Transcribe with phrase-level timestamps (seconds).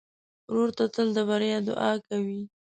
[0.49, 2.41] ورور ته تل د بریا دعا کوې.